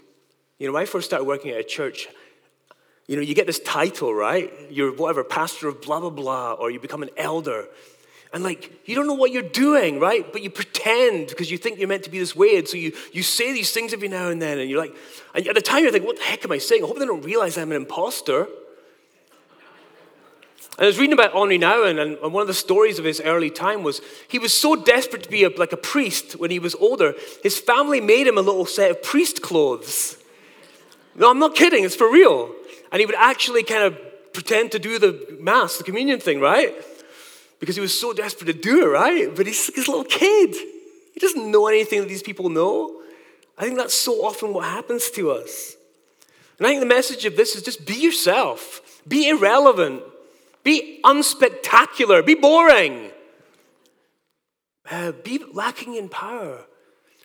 [0.59, 2.07] You know, when I first started working at a church,
[3.07, 4.51] you know, you get this title, right?
[4.69, 7.67] You're whatever, pastor of blah, blah, blah, or you become an elder.
[8.31, 10.31] And like, you don't know what you're doing, right?
[10.31, 12.57] But you pretend because you think you're meant to be this way.
[12.57, 14.59] And so you, you say these things every now and then.
[14.59, 14.95] And you're like,
[15.33, 16.83] and at the time you're like, what the heck am I saying?
[16.83, 18.47] I hope they don't realize I'm an imposter.
[20.79, 23.49] And I was reading about Henri Nouwen, and one of the stories of his early
[23.49, 23.99] time was
[24.29, 27.59] he was so desperate to be a, like a priest when he was older, his
[27.59, 30.15] family made him a little set of priest clothes.
[31.15, 32.55] No, I'm not kidding, it's for real.
[32.93, 33.99] And he would actually kind of
[34.31, 36.73] pretend to do the mass, the communion thing, right?
[37.59, 39.35] Because he was so desperate to do it, right?
[39.35, 40.55] But he's this little kid.
[41.13, 43.01] He doesn't know anything that these people know.
[43.57, 45.75] I think that's so often what happens to us.
[46.57, 50.03] And I think the message of this is just be yourself, be irrelevant.
[50.69, 52.23] Be unspectacular.
[52.23, 53.09] Be boring.
[54.91, 56.63] Uh, be lacking in power.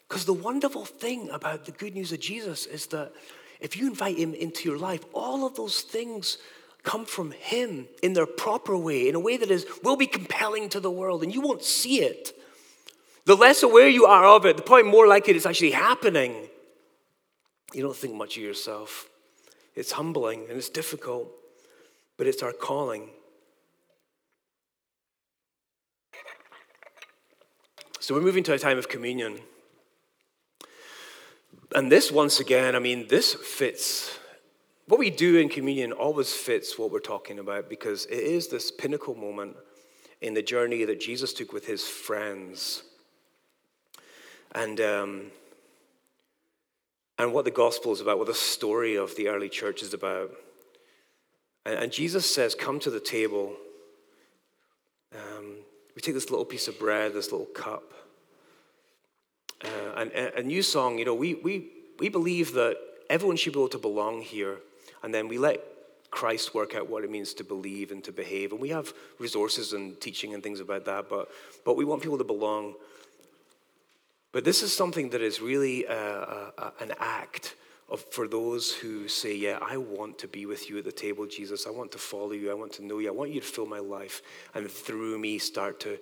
[0.09, 3.12] Because the wonderful thing about the good news of Jesus is that
[3.61, 6.38] if you invite him into your life, all of those things
[6.84, 10.70] come from him in their proper way, in a way that is will be compelling
[10.70, 12.32] to the world, and you won't see it.
[13.26, 16.49] The less aware you are of it, the probably more likely it's actually happening.
[17.74, 19.07] You don't think much of yourself.
[19.74, 21.28] It's humbling and it's difficult,
[22.16, 23.11] but it's our calling.
[28.05, 29.41] So we're moving to a time of communion.
[31.75, 34.19] And this, once again, I mean, this fits.
[34.89, 38.71] What we do in communion always fits what we're talking about because it is this
[38.71, 39.57] pinnacle moment
[40.21, 42.83] in the journey that Jesus took with his friends.
[44.55, 45.31] And, um,
[47.19, 50.31] and what the gospel is about, what the story of the early church is about.
[51.65, 53.57] And, and Jesus says, Come to the table.
[55.95, 57.92] We take this little piece of bread, this little cup.
[59.64, 62.76] Uh, and a new song, you know, we, we, we believe that
[63.09, 64.59] everyone should be able to belong here.
[65.03, 65.61] And then we let
[66.11, 68.53] Christ work out what it means to believe and to behave.
[68.53, 71.28] And we have resources and teaching and things about that, but,
[71.64, 72.74] but we want people to belong.
[74.32, 77.55] But this is something that is really a, a, an act
[77.89, 81.26] of, for those who say, Yeah, I want to be with you at the table,
[81.26, 81.66] Jesus.
[81.66, 82.51] I want to follow you.
[82.51, 83.09] I want to know you.
[83.09, 84.22] I want you to fill my life.
[84.55, 85.99] And through me, start to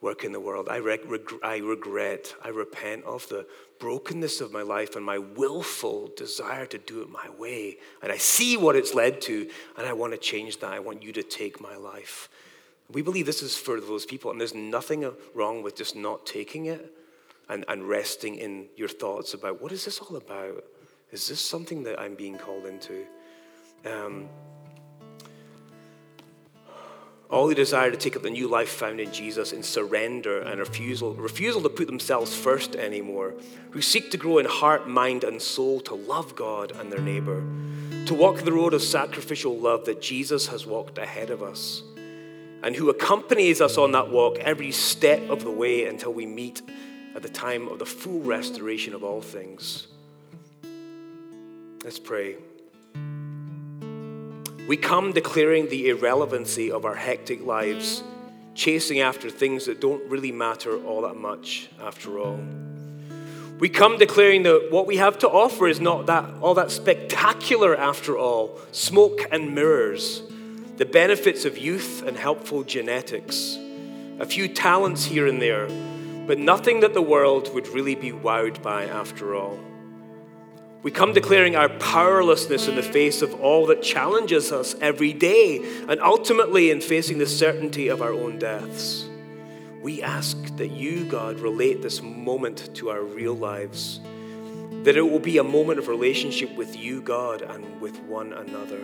[0.00, 0.68] work in the world.
[0.70, 3.46] I, reg- reg- I regret, I repent of the
[3.78, 7.76] brokenness of my life and my willful desire to do it my way.
[8.02, 10.72] And I see what it's led to, and I want to change that.
[10.72, 12.28] I want you to take my life.
[12.90, 16.66] We believe this is for those people, and there's nothing wrong with just not taking
[16.66, 16.94] it
[17.48, 20.64] and, and resting in your thoughts about what is this all about?
[21.12, 23.04] Is this something that I'm being called into?
[23.84, 24.28] Um,
[27.30, 30.58] all who desire to take up the new life found in Jesus in surrender and
[30.58, 33.34] refusal, refusal to put themselves first anymore,
[33.70, 37.42] who seek to grow in heart, mind, and soul to love God and their neighbor,
[38.06, 41.84] to walk the road of sacrificial love that Jesus has walked ahead of us,
[42.62, 46.62] and who accompanies us on that walk every step of the way until we meet
[47.14, 49.86] at the time of the full restoration of all things.
[51.82, 52.36] Let's pray.
[54.68, 58.02] We come declaring the irrelevancy of our hectic lives,
[58.54, 62.38] chasing after things that don't really matter all that much after all.
[63.58, 67.74] We come declaring that what we have to offer is not that all that spectacular
[67.74, 70.22] after all, smoke and mirrors,
[70.76, 73.56] the benefits of youth and helpful genetics,
[74.18, 75.66] a few talents here and there,
[76.26, 79.58] but nothing that the world would really be wowed by after all.
[80.82, 85.58] We come declaring our powerlessness in the face of all that challenges us every day,
[85.86, 89.04] and ultimately in facing the certainty of our own deaths.
[89.82, 94.00] We ask that you, God, relate this moment to our real lives,
[94.84, 98.80] that it will be a moment of relationship with you, God, and with one another.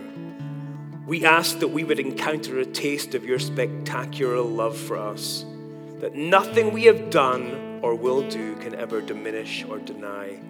[1.06, 5.46] We ask that we would encounter a taste of your spectacular love for us,
[6.00, 10.40] that nothing we have done or will do can ever diminish or deny.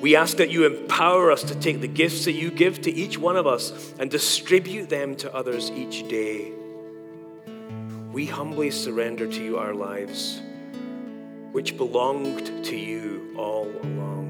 [0.00, 3.18] We ask that you empower us to take the gifts that you give to each
[3.18, 6.52] one of us and distribute them to others each day.
[8.12, 10.40] We humbly surrender to you our lives,
[11.52, 14.25] which belonged to you all along.